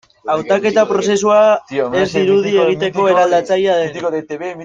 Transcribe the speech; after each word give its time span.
Hautaketa 0.35 0.85
prozesua 0.91 1.41
ez 2.01 2.07
dirudi 2.15 2.55
egiteko 2.65 3.07
eraldatzailea 3.13 3.77
denik. 3.85 4.53